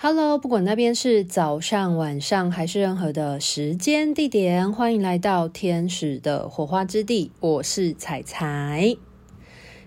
[0.00, 7.32] Hello，不管那边是早上、晚上还是任何的时间地点，欢迎来到天使的火花之地。
[7.40, 8.96] 我是彩彩，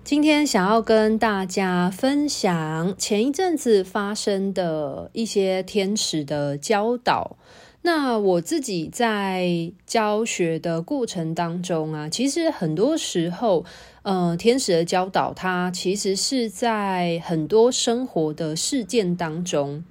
[0.04, 7.38] 今天想要跟大家分享前一阵子发生的一些天使的教导。
[7.84, 13.64] 那我自己在教学的过程当中啊，其实很多时候，
[14.04, 19.86] 呃，天使的教导，它其实是在很多生活的事件当中。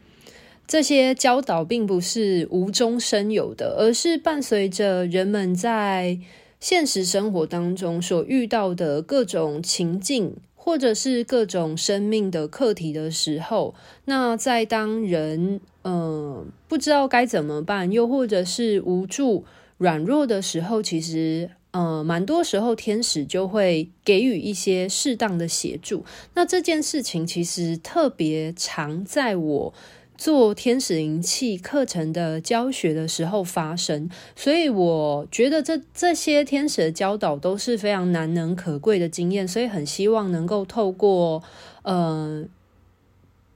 [0.71, 6.17] 这些教导并不是无中生有的，而是伴随着人们在
[6.61, 19.44] 现实生活当中所遇到的各种情境，或者是各种生命的课题的时候，那在当人呃不知道该怎么办，又或者是无助、
[19.77, 26.05] 软弱的时候，其实呃蛮多时候天使就会给予一些适当的协助。
[26.35, 29.75] 那这件事情其实特别常在我。
[30.20, 41.42] 做天使灵气课程的教学的时候发生，所以我觉得这这些天使的教导都是非常难能可贵的经验，所以很希望能够透过
[41.84, 42.44] 呃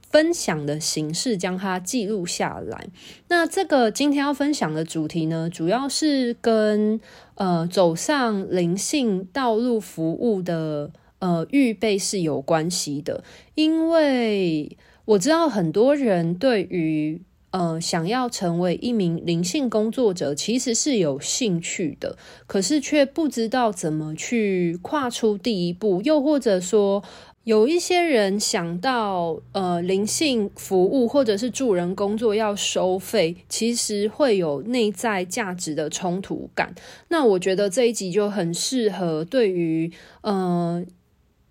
[0.09, 2.87] 分享的形式将它记录下来。
[3.27, 6.99] 那这个今天要分享的主题呢，主要是跟
[7.35, 14.75] 呃走上灵性道路服务的呃预备是有关系的，因为。
[15.05, 27.03] 我知道很多人对于呃想要成为一名灵性工作者其实是有兴趣的，可是却不知道怎么去跨出第一步，又或者说
[27.43, 36.73] 有一些人想到呃灵性服务或者是助人工作要收费，其实会有内在价值的冲突感。
[37.09, 40.83] 那我觉得这一集就很适合对于呃。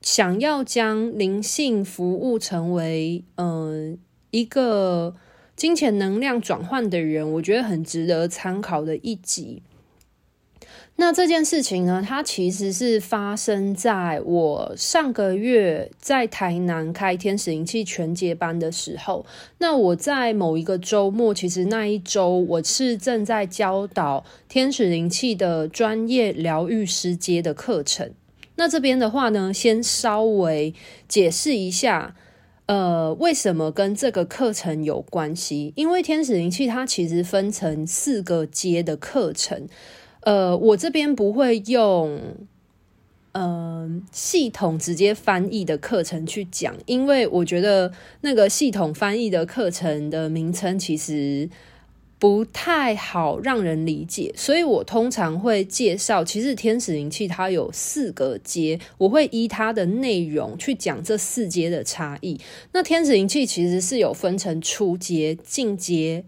[0.05, 3.99] 想要将灵性服务成为嗯、
[4.31, 5.17] 一个
[5.57, 9.63] 金钱能量转换的人，我觉得很值得参考的一集。
[10.97, 19.25] 那这件事情呢，它其实是发生在我上个月在台南开天使灵气全阶班的时候。
[19.59, 28.13] 那我在某一个周末，其实那一周我是正在教导天使灵气的专业疗愈师阶的课程。
[28.57, 30.73] 那这边的话呢，先稍微
[31.09, 32.15] 解释一下，
[32.67, 35.73] 呃，为什么跟这个课程有关系？
[35.77, 39.67] 因为天使灵气它其实分成四个阶的课程，
[40.21, 42.21] 呃，我这边不会用，
[43.33, 51.49] 嗯、系统直接翻译的课程去讲，因为我觉得那个系统翻译的课程的名称其实。
[52.25, 62.41] 不太好让人理解，所以我通常会介绍，其实天使灵气它有四个阶，我会依它的内容去讲这四阶的差异。
[62.73, 66.25] 那天使灵气其实是有分成初阶、进阶、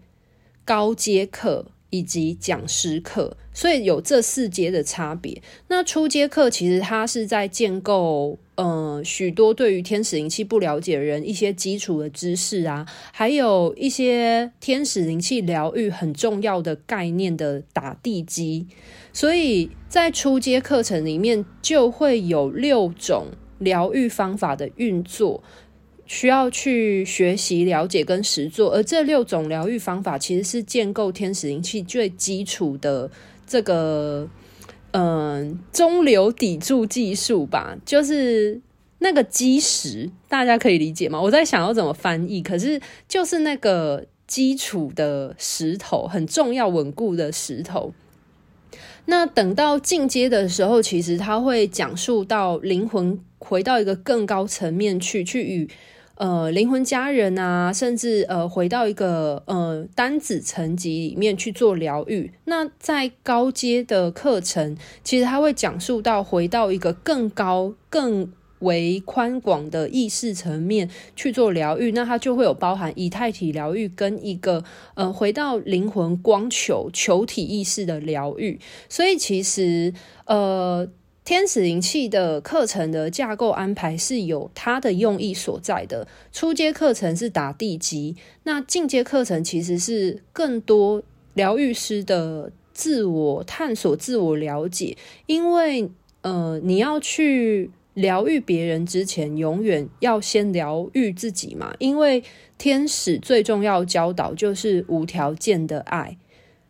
[0.63, 1.65] 高阶课。
[1.89, 5.41] 以及讲师课，所以有这四阶的差别。
[5.67, 18.67] 那初阶课其实它是在建构，呃，许多对于天使灵气不了解的人一些基础的知识啊，还有一些天使灵气疗愈很重要的概念的打地基。
[19.11, 25.43] 所以在初阶课程里面就会有六种疗愈方法的运作。
[26.09, 33.11] 需要去学习、了解跟实作，而这六种疗愈方法其实是建构天使灵气最基础的
[33.47, 34.27] 这个，
[34.91, 38.61] 嗯、中流砥柱技术吧，就是
[38.99, 41.21] 那个基石，大家可以理解吗？
[41.21, 47.93] 我在想要怎么翻译，可是就是那个基础的石头，很重要、稳固的石头。
[49.05, 55.69] 那等到进阶的时候，其实他会讲述到灵魂回到一个更高层面去，去与。
[56.17, 62.31] 呃，灵魂家人啊，甚至呃，回到一个呃单子层级里面去做疗愈。
[62.45, 71.91] 那在高阶的课程，其实它会讲述到回到一个更高、更为宽广的意识层面去做疗愈。
[71.91, 74.63] 那它就会有包含以太体疗愈跟一个
[74.95, 78.59] 呃回到灵魂光球球体意识的疗愈。
[78.89, 79.93] 所以其实
[80.25, 80.89] 呃。
[81.27, 86.07] 天使灵气的课程的架构安排是有它的用意所在的。
[86.31, 91.03] 初阶课程是打地基，那进阶课程其实是更多
[91.33, 94.95] 疗愈师的自我探索、自我了解。
[95.25, 95.91] 因为
[96.21, 101.75] 呃，你要去疗愈别人之前，永远要先疗愈自己嘛。
[101.79, 102.23] 因为
[102.57, 106.17] 天使最重要教导就是无条件的爱。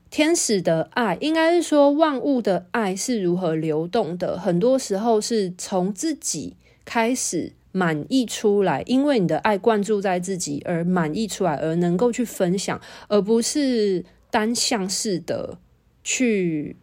[0.09, 4.37] 天使的爱，应该是说万物的爱是如何流动的。
[4.37, 6.55] 很多时候是从自己
[6.85, 15.57] 开始满溢出来，因为你的爱灌注在自己而满溢出来，而能够去分享，而不是单向式的
[16.03, 16.75] 去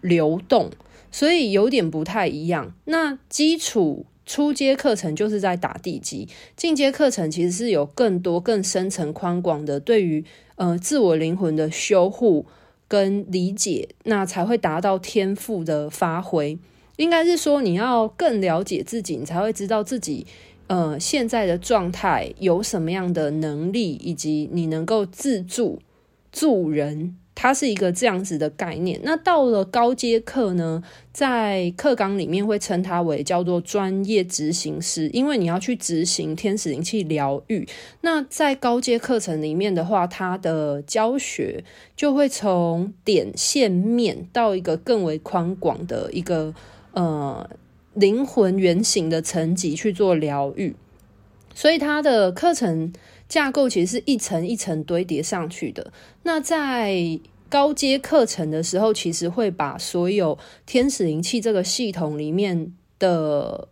[0.00, 0.70] 流动，
[1.10, 2.74] 所以有点不太一样。
[2.84, 10.24] 那基础初阶课程就是在打地基，进阶课程其实是有更多更深层宽广的对于
[10.56, 12.46] 呃自我灵魂的修护
[12.88, 16.58] 跟理解，那才会达到天赋的发挥。
[16.96, 20.26] 应该是说，你要更了解自己，你才会知道自己，
[20.68, 25.80] 呃，现在的状态有什么样的能力，以及你能够自助
[26.32, 28.98] 助人，它是一个这样子的概念。
[29.04, 37.68] 那到了高阶课呢，在课纲里面会称它为叫做专业执行师，因为你要去执行天使灵气疗愈。
[38.00, 41.62] 那在高阶课程里面的话，它的教学
[41.94, 46.52] 就会从点线面到一个更为宽广的一个。
[46.98, 47.46] 呃，
[47.92, 50.74] 灵魂原型的层级去做疗愈，
[51.54, 52.90] 所以它的课程
[53.28, 55.92] 架构其实是一层一层堆叠上去的。
[56.22, 57.18] 那在
[57.48, 60.36] 高阶课程的时候，其实会把所有
[60.66, 63.68] 天使灵气这个系统里面的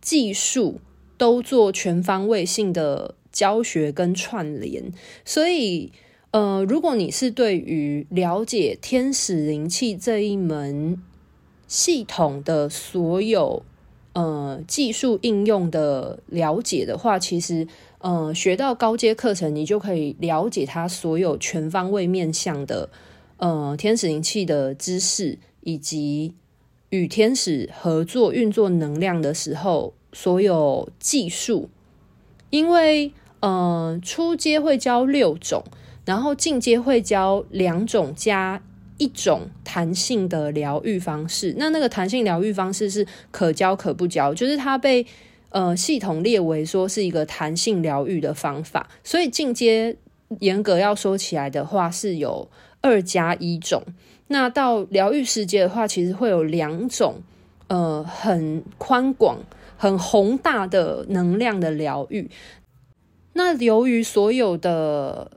[0.00, 0.80] 技术
[1.16, 4.92] 都做全方位性的教学跟串联。
[5.24, 5.92] 所以，
[6.32, 11.00] 呃，如果你是对于了解天使灵气这一门，
[11.68, 13.64] 系统的所有
[14.12, 17.66] 呃技术应用的了解的话，其实
[18.04, 22.90] 呃学到高阶课程，你就可以了解它所有全方位面向的
[23.38, 26.34] 呃天使灵气的知识，以及
[26.90, 31.70] 与天使合作运作能量的时候所有技术。
[32.50, 35.64] 因为呃初阶会教六种，
[36.04, 38.62] 然后进阶会教两种加。
[38.96, 45.04] 一种弹性的疗愈方式，那那个弹性疗愈方式是可教可不教，就是它被
[45.54, 48.90] 呃系统列为说是一个弹性疗愈的方法。
[49.04, 49.96] 所以进阶
[50.40, 53.84] 严格要说起来的话，是有二加一种。
[54.26, 57.22] 那到疗愈世界的话，其实会有两种
[57.68, 59.38] 呃很宽广、
[59.76, 62.28] 很宏大的能量的疗愈。
[63.34, 65.30] 那由于所有的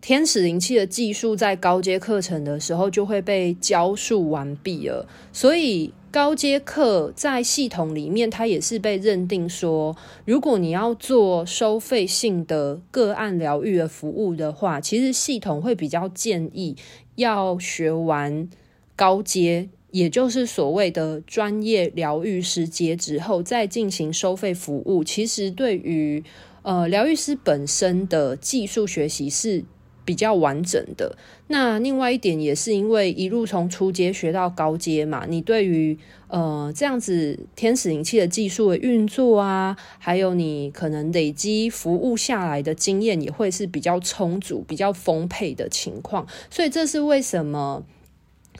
[0.00, 16.74] 天使灵气的技术在高阶课程的时候就会被教述完毕了，所以高阶课在系统里面，它也是被认定说，如果你要做收费性的个案疗愈的服务的话，其实系统会比较建议
[17.14, 18.48] 要学完
[18.96, 25.04] 高阶，也就是所谓的专业疗愈师阶之后，再进行收费服务。
[25.04, 26.24] 其实对于
[26.62, 29.64] 呃疗愈师本身的技术学习是。
[30.10, 31.16] 比较完整的。
[31.46, 35.96] 那另外一点也是因为一路从初阶学到高阶嘛，你对于
[36.26, 46.26] 呃这样子天使灵气的技术的运作啊，还有你可能累积服务下来的经验也会是比较充足、比较丰沛的情况。
[46.50, 47.84] 所以这是为什么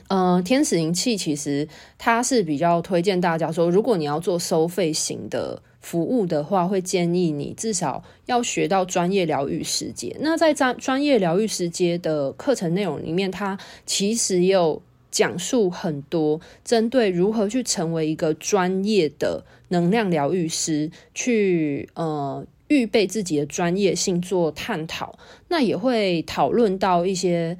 [0.07, 5.61] 呃天使灵气其实它是比较推荐大家说，如果你要做收费型的。
[5.81, 10.15] 服务的话，会建议你至少要学到专业疗愈师阶。
[10.19, 25.17] 那在专专业疗愈师阶的课程内容里面，它其实也有讲述很多针对如何去成为一个专业的能量疗愈师，去呃预备自己的专业性做探讨。
[25.49, 27.57] 那也会讨论到一些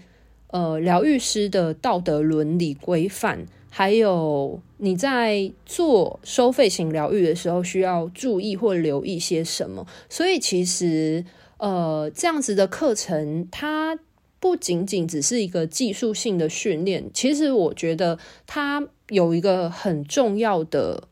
[0.48, 3.48] 呃疗愈师的道德伦理规范。
[3.74, 9.88] 还有你在做收费型疗愈的时候，需要注意或留意些什么？
[10.10, 11.24] 所以其实，
[11.58, 13.98] 呃，这样子的课程，它
[14.42, 17.10] 不仅仅只是一个技术性的训练。
[17.14, 21.08] 其实我觉得它有一个很重要的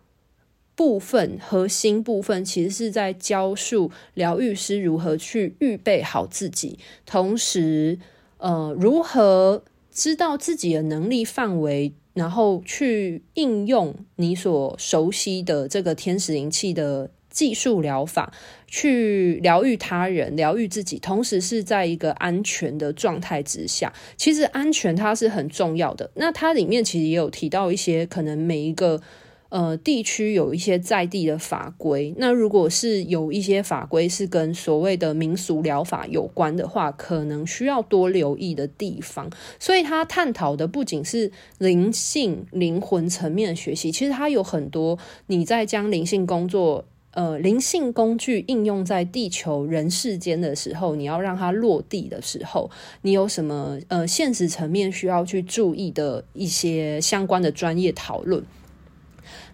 [0.75, 7.98] 部分，核心部分，其实是在教述疗愈师如何去预备好自己，同时，
[8.39, 11.94] 呃，如何知道自己的能力范围。
[12.13, 18.34] 然后去应用你所熟悉的这个天使灵气的技术疗法，
[18.68, 23.94] 去疗愈他人、疗愈自己，同时是在一个安全的状态之下。
[24.18, 26.10] 其实安全它是很重要的。
[26.16, 29.01] 那它里面其实也有提到一些可能每一个。
[29.50, 39.27] 呃，地区有一些在地的法规，那如果是有一些法规是跟所谓的民俗疗法有关的话，可能需要多留意的地方。
[39.60, 52.70] 所以，他探讨的不仅是灵性、灵魂层面的学习，其实它有很多你在将灵性工作、呃，灵性工具应用在地球人世间的时候，你要让它落地的时候，
[53.01, 58.44] 你有什么呃现实层面需要去注意的一些相关的专业讨论。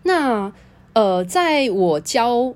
[0.08, 0.54] 那
[0.94, 2.54] 呃，在我教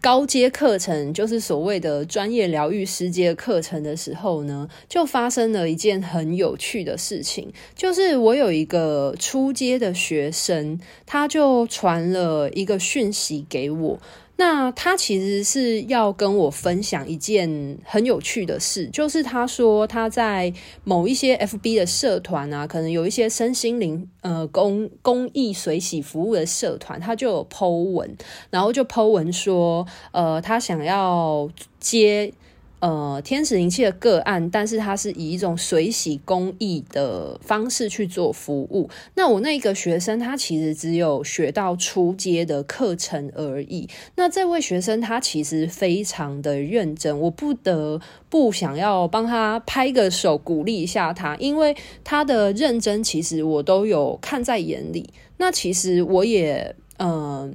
[0.00, 14.00] 高阶课程，就是所谓的专业疗愈师阶课程的时候呢，就发生了一件很有趣的事情，就是我有一个初阶的学生，他就传了一个讯息给我。
[14.36, 20.52] 那他其实是要跟我分享一件很有趣的事，就是他说他在
[20.84, 28.16] 某一些 FB 的社团啊，可能有一些身心灵呃公公益水洗服务的社团，他就有 po 文，
[28.50, 31.48] 然后就 po 文说，呃，他想要
[31.80, 32.32] 接。
[32.78, 38.88] 呃，天使灵气的个案，但是它是以一种随喜公益的方式去做服务。
[39.14, 43.88] 那我那个学生，他其实只有学到初阶的课程而已。
[44.16, 55.08] 那这位学生，他其实非常的认真，我不得不想要帮他拍个手，鼓励一下他，因为他的认真，其实我都有看在眼里。
[55.38, 57.54] 那其实我也，嗯、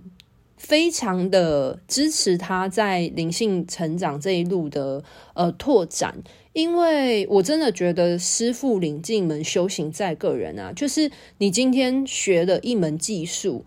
[0.61, 5.03] 非常的支持他在灵性成长这一路的
[5.33, 6.15] 呃拓展，
[6.53, 10.71] 因为我真的觉得师傅领进门，修行在个人啊。
[10.71, 13.65] 就是你今天学的一门技术，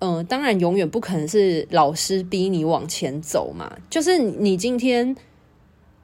[0.00, 3.78] 嗯、呃，当然永远不可能是老师逼你往前走嘛。
[3.88, 5.16] 就是你今天，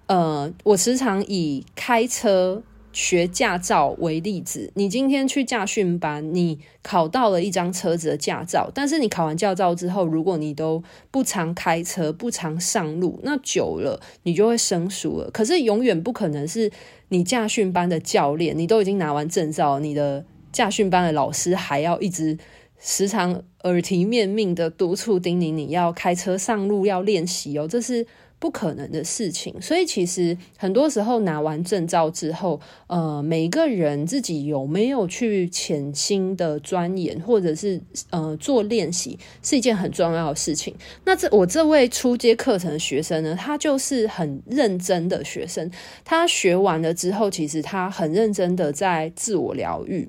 [0.06, 2.62] 呃，我时常以开车。
[2.92, 15.30] 学驾照为例子，你今天去驾训班，你考到了一张车子的驾照，但是你考完驾照之后，如果你都不常开车、不常上路，那久了你就会生疏了。
[15.30, 16.70] 可是永远不可能是
[17.10, 22.36] 你驾训班的教练，你都已经拿完证照，你的驾训班的老师还要一直
[22.80, 28.06] 时常耳提面命的督促叮咛你要开车上路要练习哦，这是。
[28.40, 37.78] 不可能的事情，所以其实很多时候拿完证照之后，呃，每一个人自己有没有去潜心的钻研，或者是
[38.08, 40.74] 呃做练习，是一件很重要的事情。
[41.04, 45.70] 那这我这位初阶课程的学生呢，他就是很认真的学生，
[46.02, 50.08] 他学完了之后，其实他很认真的在自我疗愈。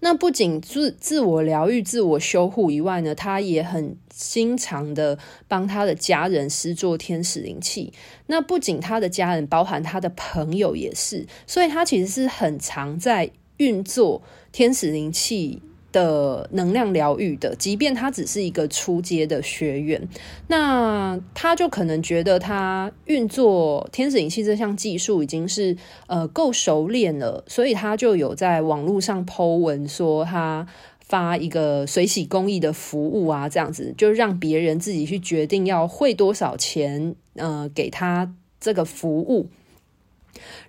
[0.00, 7.92] 那不仅自自我疗愈、自我修护以外呢，他也很经常的帮他的家人施作天使灵气。
[8.26, 14.22] 那不仅他的家人，包含他的朋友也是，所以他其实是很常在运作
[14.52, 15.62] 天使灵气
[15.96, 20.06] 的能量疗愈的，即便他只是一个初阶的学员，
[20.48, 25.74] 那他就可能觉得他运作天使灵气这项技术已经是
[26.06, 30.66] 呃够熟练了，所以他就有在网络上剖文说他
[31.00, 39.48] 发一个水洗公益的服务啊，这样子就让别人自己去决定要汇多少钱，呃，给他这个服务。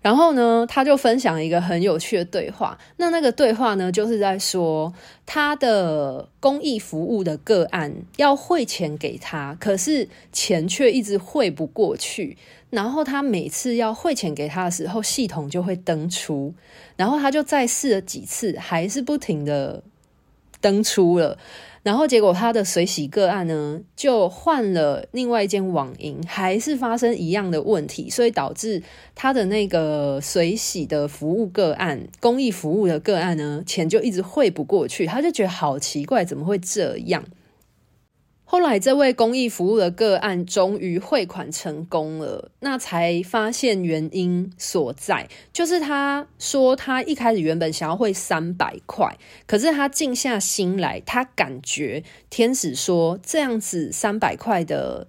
[0.01, 2.77] 然后呢，他就分享一个很有趣的对话。
[2.97, 4.93] 那那个对话呢，就是在说
[5.25, 12.37] 他的公益服务的个案要汇钱给他，可是钱却一直汇不过去。
[12.69, 16.53] 然后他每次要汇钱给他的时候，系统就会登出。
[16.97, 19.81] 然后他就再试了几次，还是不停的
[20.59, 21.37] 登出了。
[21.87, 28.83] 然后结果他的水洗个案呢，就换了另外一间网银，还是发生一样的问题，所以导致
[29.15, 37.23] 他的那个水洗的服务个案、公益服务的个案呢，钱就一直汇不过去，他就觉得好奇怪，怎么会这样？
[38.49, 55.07] 后来，这位公益服务的个案终于汇款成功了，那才发现原因所在，就是他说他一开始原本想要汇三百块，可是他静下心来，他感觉天使说这样子三百块的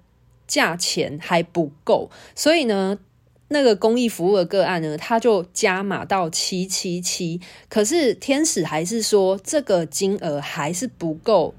[0.49, 2.99] 价钱还不够，所以呢，
[3.47, 11.55] 那个公益服务的个案呢，他就加码到七七七，可是天使还是说这个金额还是不够。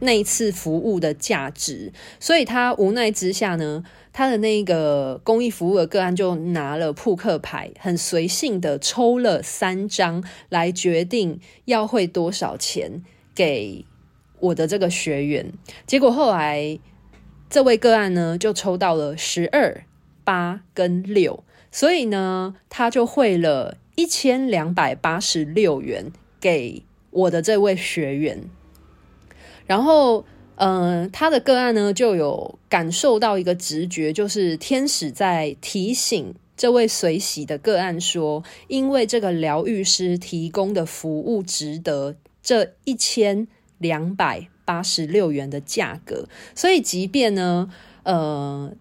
[0.00, 13.02] 那一次服务的价值，所以他无奈之下呢，他的那个公益服务的个案就拿了扑克牌，很随性的抽了三张来决定要汇多少钱
[13.34, 13.84] 给
[14.40, 15.52] 我的这个学员。
[15.86, 16.78] 结果后来
[17.50, 19.84] 这位个案呢，就抽到了十二、
[20.24, 28.44] 八跟六，所以呢，他就汇了一千两百八十六元给我的这位学员。
[29.70, 30.24] 然后，
[30.56, 43.46] 嗯、呃，他的个案呢，就有感受到一个直觉，就是天使在提醒这位随喜的个案说，因为这个疗愈师提供的服务值得这一千
[43.78, 47.70] 两百八十六元的价格，所以即便呢，
[48.02, 48.72] 呃，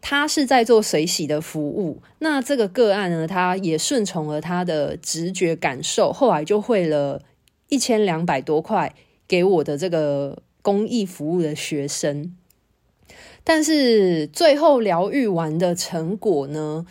[0.00, 7.22] 他是在做随喜的服务，那这个个案呢，他也顺从了他的直觉感受，后来就汇了
[7.68, 8.94] 一千两百多块。
[9.28, 12.34] 给我的这个公益服务的学生，
[13.44, 16.86] 但是最后疗愈完的成果呢，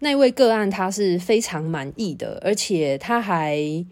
[0.00, 3.84] 那位个案他是非常满意的，而且他还。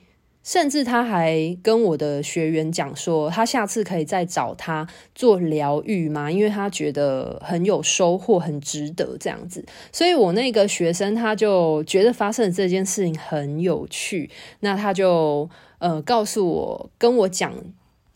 [0.45, 6.31] 甚至他还跟我的学员讲说，他下次可以再找他做疗愈吗？
[6.31, 9.65] 因为他觉得很有收获，很值得这样子。
[9.91, 15.49] 所以我那个学生他就觉得发生的这件事情很有趣，那他就
[15.79, 17.53] 呃告诉我，跟我讲。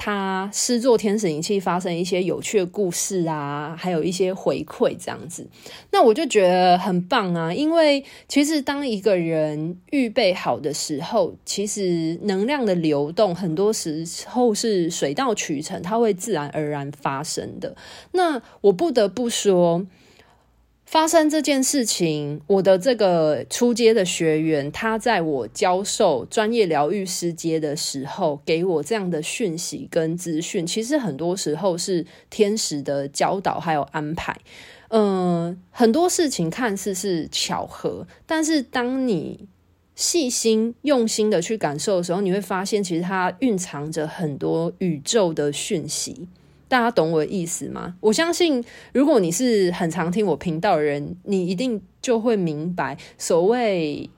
[0.00, 5.46] 他施作天使灵气发生一些有趣的故事啊，还有一些回馈这样子，
[5.90, 7.52] 那我就觉得很棒啊。
[7.52, 17.76] 因为其实当一个人预备好的时候，其实能量的流动很多时候是水到渠成，它会自然而然发生的。
[18.12, 19.84] 那我不得不说。
[20.88, 34.34] 发生这件事情，我的这个初阶的学员，他在我教授专业疗愈师阶的时候，给我这样的讯息跟资讯，其实很多时候是天使的教导还有安排。
[34.88, 39.46] 嗯，很多事情看似是巧合，但是当你
[39.94, 46.26] 细心用心的去感受的时候，你会发现，其实它蕴藏着很多宇宙的讯息。
[46.68, 47.96] 大家懂我的意思吗？
[48.00, 54.10] 我相信，如果你是很常听我频道的人，你一定就会明白，所谓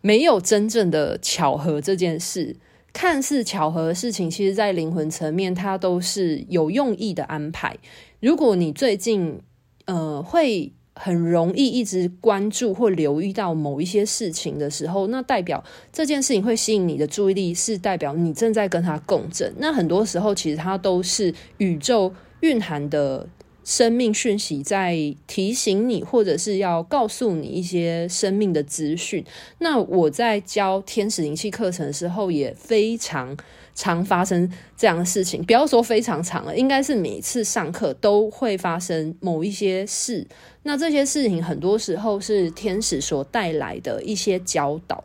[0.00, 2.56] 没有真正的巧合这件事，
[2.92, 7.76] 看似巧合的事情，其实在灵魂层面，它都是有用意的安排。
[8.20, 9.40] 如果你最近，
[9.84, 10.72] 呃，会。
[10.94, 19.52] 很容易一直关注或留意到某一些事情的时候，那代表这件事情会吸引你的注意力，是代表你正在跟它共振。
[19.58, 23.26] 那很多时候，其实它都是宇宙蕴含的
[23.64, 29.24] 生命讯息，在提醒你，或者是要告诉你一些生命的资讯。
[29.58, 33.36] 那我在教天使灵气课程的时候，也非常。
[33.74, 40.26] 常发生这样的事情，不要说非常常了，应该是每次上课都会发生某一些事。
[40.62, 45.04] 那这些事情很多时候是天使所带来的一些教导。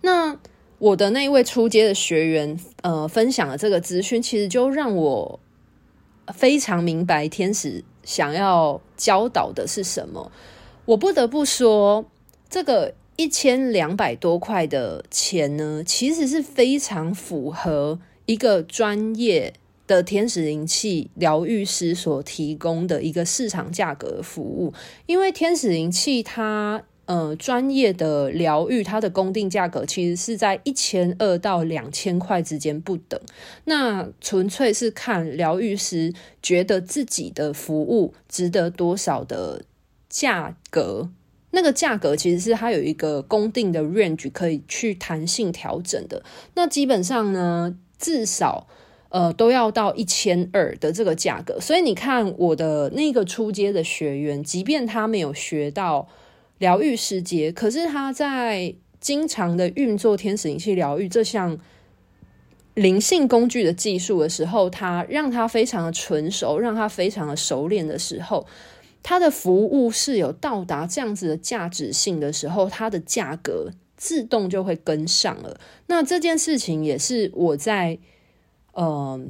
[0.00, 0.38] 那
[0.78, 5.40] 我的那一位初阶的学员，呃，分享了这个资讯，其实就让我
[6.32, 10.30] 非常明白天使想要教导的是什么。
[10.84, 12.04] 我不得不说，
[12.48, 12.94] 这个。
[13.18, 19.52] 一千两百多块的钱呢，其实是非常符合一个专业
[19.88, 24.72] 的天使灵气疗愈师所提供的一个市场价格服务。
[25.06, 33.20] 因为天使灵气它呃专业的疗愈，它的公定价格其实是在一千二到两千块之间不等。
[33.64, 39.64] 那纯粹是看疗愈师觉得自己的服务值得多少的
[40.08, 41.10] 价格。
[41.50, 46.22] 那个价格其实是它有一个公定的 range 可以去弹性调整的。
[46.54, 48.66] 那基本上呢，至少
[49.08, 51.58] 呃都要到一千二的这个价格。
[51.58, 56.06] 所以你看我的那个初阶的学员，即便他没有学到
[56.58, 61.58] 疗愈师阶，可是他在经常的运作天使灵气疗愈这项
[62.74, 68.46] 灵性工具的技术的时候，他让他非常的纯熟，让他非常的熟练的时候。
[69.02, 75.58] 它的服务是有到达这样子的价值性的时候，它的价格自动就会跟上了。
[75.86, 77.98] 那这件事情也是我在
[78.72, 79.20] 呃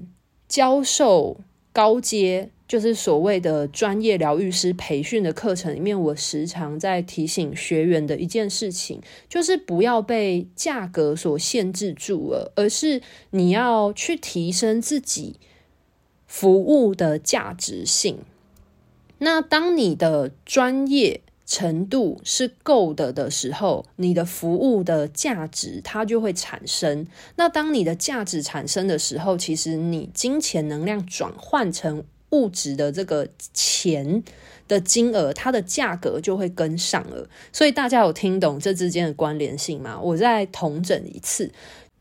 [0.49, 1.41] 教授
[1.73, 13.01] 高阶，就是所谓的专业疗愈师培训的课程里面，我时常在提醒学员的一件事情，就是不要被价格所限制住了，而是
[13.31, 15.37] 你要去提升自己
[16.27, 18.19] 服务的价值性。
[19.19, 27.07] 那当你的专业程度是够的的时候，你的服务的价值它就会产生。
[27.37, 34.23] 那当你的价值产生的时候，其实你金钱能量转换成物质的这个钱
[34.69, 37.27] 的金额，它的价格就会跟上了。
[37.51, 39.99] 所以大家有听懂这之间的关联性吗？
[39.99, 41.51] 我再统整一次，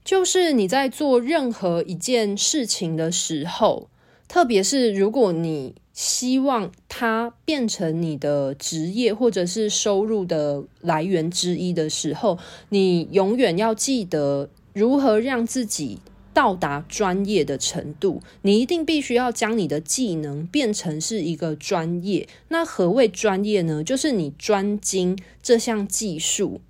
[0.04, 3.90] 就是你在做任何一件事情的时候，
[4.28, 12.38] 特别是如果你希望它变成你的职业或者是收入的来源之一的时候，
[12.70, 15.98] 你永远要记得如何让自己
[16.36, 18.22] 到达专业的程度。
[18.44, 22.30] 你一定必须要将你的技能变成是一个专业。
[22.50, 23.84] 那何谓专业呢？
[23.84, 26.62] 就是你专精这项技术，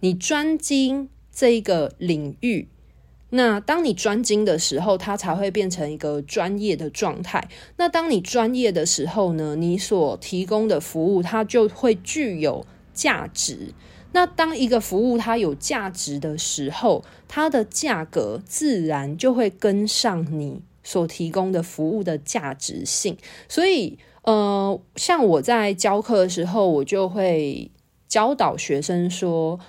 [0.00, 2.66] 你专精这一个领域。
[3.32, 7.48] 那当你专精的时候，它才会变成一个专业的状态。
[7.76, 13.72] 那当你专业的时候呢，你所提供的服务它就会具有价值。
[14.12, 23.16] 那当一个服务它有价值的时候，它的价格自然就会跟上你所提供的服务的价值性。
[23.48, 27.70] 所以，呃，像我在教课的时候，我就会
[28.08, 29.60] 教导学生说。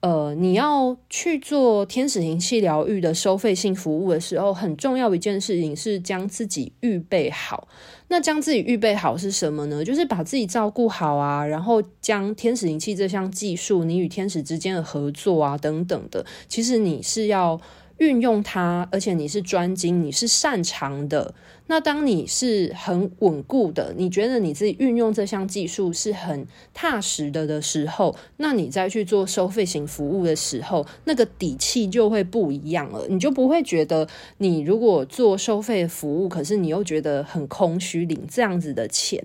[0.00, 7.68] 呃，你要去做天使灵气疗愈的收费性服务的时候，很重要一件事情是将自己预备好。
[8.08, 9.84] 那将自己预备好是什么呢？
[9.84, 17.60] 就是把自己照顾好啊，然后将天使灵气这项技术，你与天使之间的合作啊，等等的，其实你是要。
[18.00, 21.34] 运用它，而且你是专精，你是擅长的。
[21.66, 33.06] 那当你是很稳固的，你觉得你自己运用这项技术是很踏实的的时候，那你再去做收费型服务的时候，那个底气就会不一样了。
[33.08, 34.08] 你就不会觉得
[34.38, 39.22] 你如果做收费服务，可是你又觉得很空虚，领这样子的钱。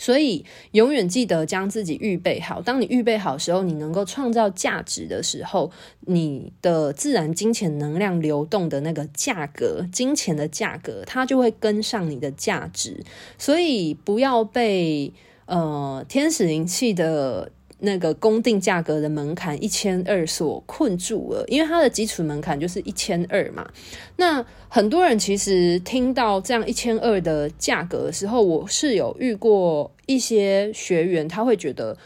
[0.00, 2.60] 所以，永远记得将自己预备好。
[2.60, 13.04] 当你预备好的时候，你能够创造价值的时候，你的自然金钱能量流动的那个价格，金钱的价格，它就会跟上你的价值。
[13.38, 15.12] 所以，不要被
[15.44, 17.52] 呃天使灵气的。
[17.80, 23.68] 那个公定价格的门槛一千二所困住了，因为它的基础门槛就是一千二嘛。
[24.16, 31.96] 那很多人其实听到这样一千二的价格的时候，我是有遇过一些学员，他会觉得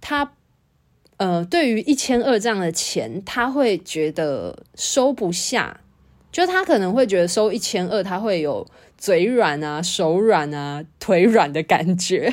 [0.00, 0.32] 他
[1.16, 5.80] 呃，对于一千二这样的钱，他会觉得收不下，
[6.30, 8.66] 就他可能会觉得收一千二，他会有
[8.98, 12.30] 嘴软啊、手软啊、腿软的感觉。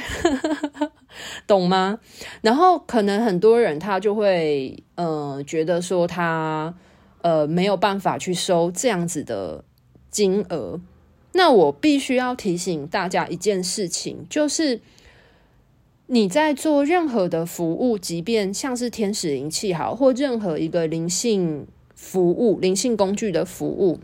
[1.47, 1.99] 懂吗？
[2.41, 6.73] 然后可能很多人他就会呃觉得说他
[7.21, 9.63] 呃没有办法去收这样子的
[10.09, 10.79] 金额。
[11.33, 14.81] 那我必须要提醒大家一件事情，就是
[16.07, 23.99] 你在做任何的服务，即便像是天使灵气好，或任何一个灵性服务、灵性工具的服务，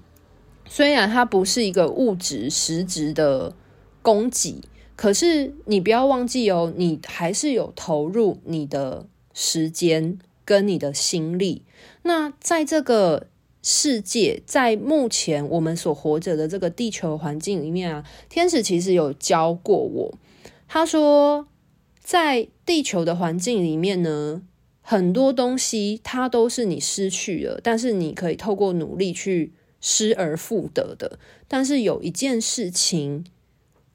[0.66, 3.54] 虽然它不是一个物质实质的
[4.02, 4.62] 供给。
[5.00, 11.64] 可是你不要忘记哦，你还是有投入你的时间跟你的心力。
[12.02, 13.28] 那在这个
[13.64, 20.14] 世界，在目前我们所活着的这个地球环境里面啊，天使其实有教过我，
[20.68, 21.48] 他说，
[22.02, 24.42] 在地球的环境里面呢，
[24.82, 31.18] 很多东西它都是你失去了，但是你可以透过努力去失而复得的。
[31.48, 33.24] 但是有一件事情。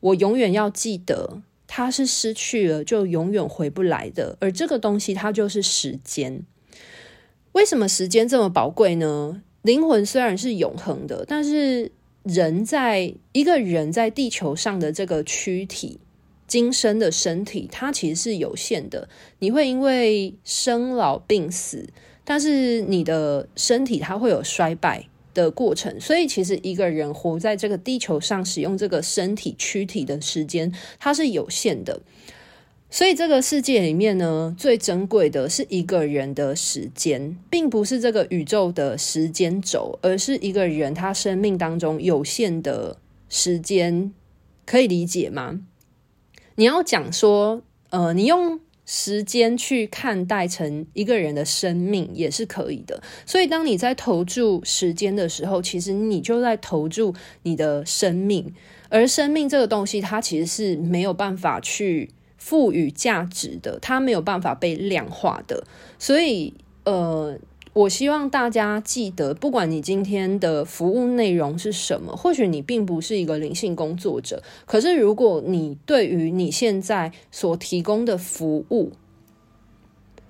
[0.04, 6.42] 我永远要记得，它是失去了就永远回不来的，而这个东西它就是时间。
[7.52, 9.42] 为什么时间这么宝贵呢？
[9.62, 11.90] 灵魂虽然是永恒的，但是
[12.22, 15.98] 人在一个人在地球上的这个躯体、
[16.46, 19.08] 今生的身体，它其实是有限的。
[19.38, 21.88] 你会因为生老病死，
[22.24, 32.00] 但是你的身体它会有衰败的过程，所以其实一个人活在这个地球上，使用这个身体躯体的时间，它是有限的。
[32.88, 42.96] 所以这个世界里面呢，最珍贵的是一个人的时间，并不是这个宇宙的时间轴，而是一个人他生命当中有限的
[43.28, 44.12] 时间，
[44.64, 45.60] 可以理解吗？
[46.54, 48.60] 你要讲说，呃，你用。
[48.86, 58.52] 时间去看待成一个人的生命也是可以的，所以当你在投注时间的时候，其实你就在投注你的生命，
[58.88, 65.66] 而生命这个东西，它其实是没有办法去赋予价值的，它没有办法被量化的，
[65.98, 67.38] 所以呃。
[67.74, 78.92] 我希望大家记得，不管你今天的服务内容是什么，或许你并不是一个灵性工作者，可是如果你对于你现在所提供的服务，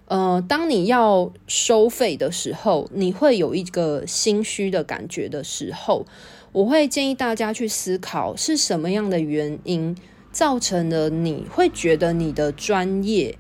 [0.07, 6.07] 呃，当你要收费的时候，你会有一个心虚的感觉的时候，
[6.53, 9.95] 我会建议大家去思考是什么样的原因
[10.33, 13.37] 造成了你会觉得你的专业。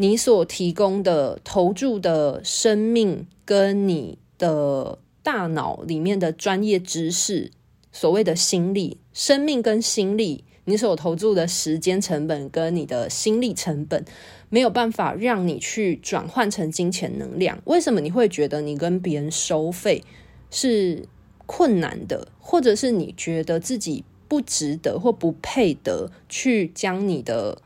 [0.00, 7.50] 你所提供的投注的生命，跟你的大脑里面的专业知识，
[7.92, 14.02] 所谓的心力、生命跟心力，你所投注的时间成本跟你的心力成本，
[14.48, 17.60] 没有办法让你去转换成金钱能量。
[17.66, 20.02] 为什么你会觉得你跟别人收费
[20.50, 21.06] 是
[21.44, 27.60] 困难的，或者是你觉得自己不值得或不配得去将你的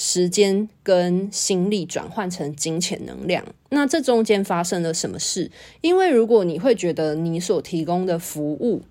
[0.00, 5.50] 时间跟心力转换成金钱能量，那这中间发生了什么事？
[5.80, 8.82] 因为如果你会觉得你所提供的服务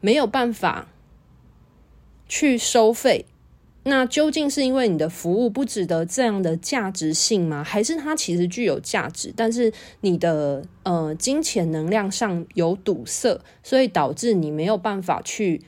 [0.00, 0.86] 没有办法
[2.28, 3.26] 去收费，
[3.82, 7.64] 那究竟是因为你的服务不值得这样的价值性吗？
[7.64, 15.62] 还是它其实具有价值，但是你的呃金钱能量上有堵塞，所以导致你没有办法去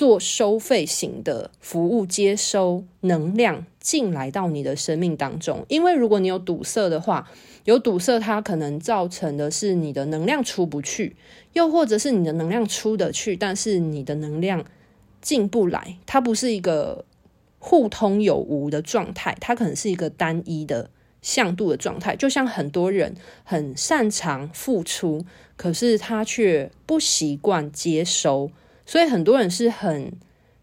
[0.00, 5.66] 做收费型的服务，接收能量进来到你的生命当中？
[5.68, 7.30] 因为如果你有堵塞的话，
[7.66, 11.16] 有堵塞，它可能造成的是你的能量出不去，
[11.52, 14.64] 又或者是你的能量出得去，但是你的能量
[15.20, 17.04] 进不来，它不是一个。
[17.62, 20.88] 互通有无的状态，它可能是一个单一的
[21.20, 22.16] 向度的状态。
[22.16, 25.26] 就像很多人很擅长付出，
[25.58, 28.50] 可是他却不习惯接收，
[28.90, 30.10] 所以很多人是很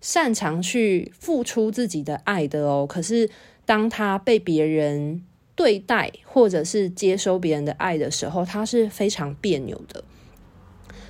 [0.01, 2.85] 擅长去付出自己的爱的哦。
[2.85, 3.29] 可是
[3.65, 5.23] 当他被别人
[5.55, 10.03] 对待，或者是接收别人的爱的时候，他是非常别扭的。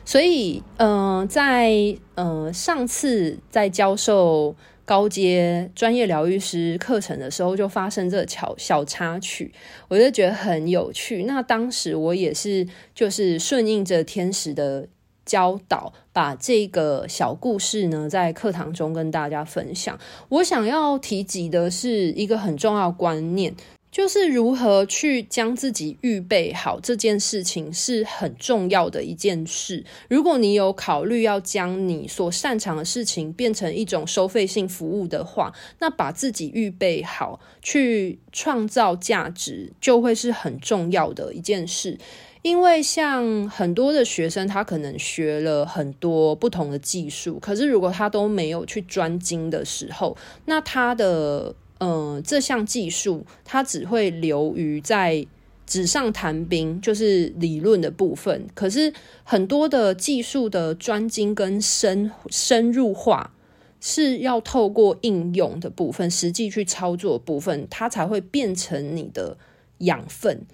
[0.05, 4.55] 所以，嗯、在呃上次在教授。
[4.87, 9.51] 高阶专业疗愈师课程的时候，就发生这小小插曲，
[9.89, 11.23] 我就觉得很有趣。
[11.23, 14.87] 那当时我也是，就是顺应着天使的
[15.27, 19.99] 教导，把这个小故事呢，在课堂中跟大家分享。
[20.29, 23.53] 我想要提及的是一个很重要的观念。
[23.89, 29.83] 就是如何去将自己预备好这件事情是很重要的一件事。
[30.09, 41.97] 如果你有考虑要将你所擅长的事情变成一种收费性服务的话，那把自己预备好去创造价值，就会是很重要的一件事。
[42.41, 51.55] 因为像很多的学生，他可能学了很多不同的技术，可是如果他都没有去专精的时候，那他的。
[51.79, 55.23] 呃，这项技术它只会流于在
[55.67, 58.47] 纸上谈兵，就是理论的部分。
[58.55, 58.91] 可是
[59.23, 63.31] 很多的技术的专精跟深深入化，
[63.79, 69.37] 是要透过应用的部分，实际去操作部分，它才会变成你的
[69.77, 70.47] 养分。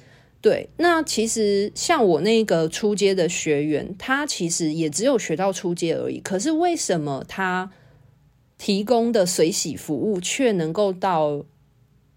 [0.43, 6.19] 对，那其实像我那个初阶的学员，他其实也只有学到初阶而已。
[6.19, 7.71] 可是为什么他？
[8.55, 11.43] 提供的随洗服务却能够到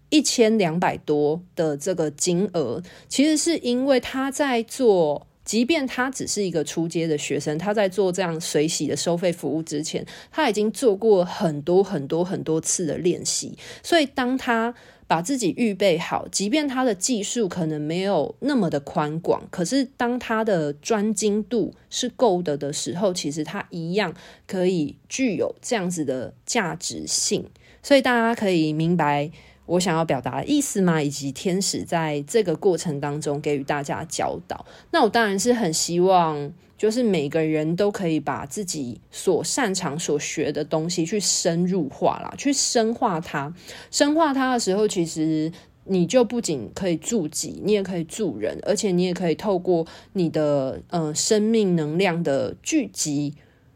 [0.09, 14.73] 一千两百多的这个金额，其实是因为他在做，即便他只是一个初阶的学生，他在做这样随洗的收费服务之前，他已经做过很多很多很多次的练习，所以当他。
[15.07, 24.13] 把自己预备好，即便他的技术可能没有那么的宽广，可是当他的专精度是够的的时候，其实他一样
[24.45, 27.49] 可以具有这样子的价值性。
[27.81, 29.31] 所以大家可以明白
[29.67, 30.99] 我想要表达的意思吗？
[30.99, 34.65] 以及天使在这个过程当中给予大家教导。
[34.89, 36.51] 那我当然是很希望。
[36.77, 43.51] 就是每个人都可以把自己所擅长、所学的东西去深入化啦，去深化它。
[43.89, 45.51] 深化它的时候，其实
[45.85, 53.33] 你就不仅可以助己，你也可以助人，而且你也可以透过你的呃生命能量的聚集，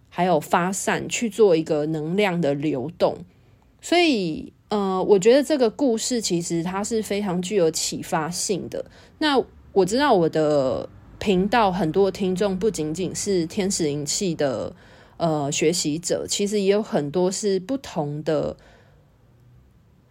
[0.07, 3.17] 还有发散，去做一个能量的流动。
[3.81, 8.83] 所以，呃，我觉得这个故事其实它是非常具有启发性的。
[9.19, 10.89] 那我知道我的。
[11.23, 14.75] 频道很多听众不仅仅是天使灵气的
[15.17, 18.57] 呃学习者，其实也有很多是不同的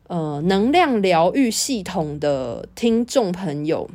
[0.07, 3.91] 呃能量疗愈系统的听众朋友。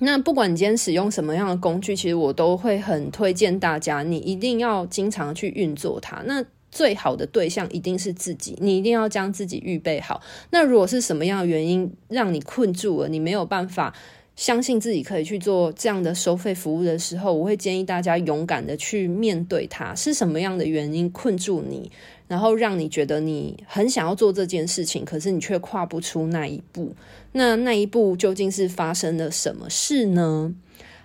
[0.00, 6.20] 那不管你今天使用什么样的工具，其实我都会很推荐大家，你一定要经常去运作它。
[6.26, 10.20] 那最好的对象一定是自己，你一定要将自己预备好。
[10.50, 13.94] 那如果是什么样的原因让你困住了，你没有办法。
[14.36, 21.88] 相信自己可以去做这样的收费服务的时候，我会建议大家勇敢的去面对它，是什么样的原因困住你，
[22.26, 26.96] 然后让你觉得你很想要做这件事情，可是你却跨不出那一步。
[27.30, 30.52] 那那一步究竟是发生了什么事呢？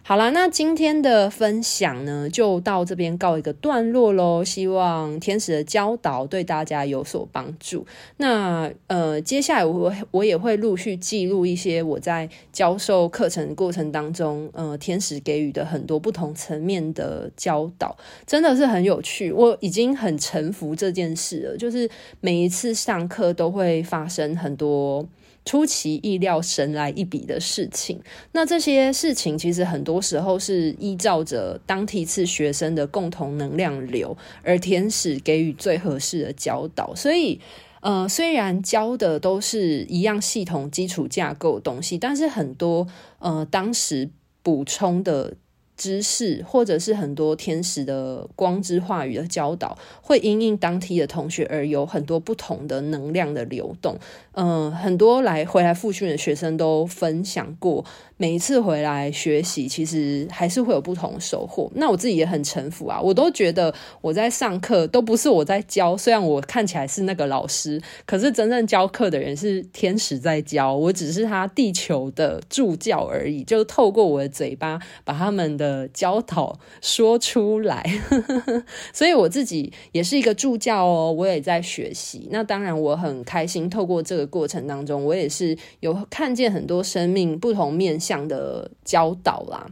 [0.10, 4.44] 好啦，那今天的分享呢，就到这边告一个段落喽。
[4.44, 7.86] 希望天使的教导对大家有所帮助。
[8.18, 17.96] 那呃，接下来我我也会陆续记录一些我在教授课程过程当中，呃，天使给予的很多不同层面的教导，
[18.26, 19.32] 真的是很有趣。
[19.32, 21.88] 我已经很臣服这件事了，就是
[22.20, 25.08] 每一次上课都会发生很多。
[25.46, 28.00] 出其意料、神来一笔的事情，
[28.34, 36.94] 那这些事情其实很多时候是依照着当梯次学生的共同能量流，而天使给予最合适的教导。
[36.94, 37.40] 所以，
[37.82, 42.86] 呃，虽然教的都是一样系统基础架构东西，但是很多
[43.18, 44.10] 呃当时
[44.44, 45.36] 补充的
[45.80, 53.98] 知识，或者是很多天使的光之话语的教导，会因应当梯的同学而有很多不同的能量的流动。
[54.34, 57.84] 嗯、很多来回来复训的学生都分享过，
[58.18, 61.72] 每一次回来学习，其实还是会有不同收获。
[61.76, 75.69] 那我自己也很臣服啊，我都觉得我在上课都不是我在教，虽然我看起来是那个老师，可是真正教课的人是天使在教，我只是他地球的助教而已，就透过我的嘴巴把他们的。
[75.70, 77.86] 呃，教导说出来，
[78.92, 82.28] 所以我自己也是一个助教哦，我也在学习。
[82.32, 89.68] 那当然，我很开心，透过这个过程当中，我也是有看见很多生命不同面向的教导啦。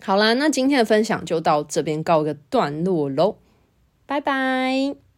[0.00, 3.36] 好啦，那今天的分享就到这边告个段落喽，
[4.06, 5.11] 拜拜。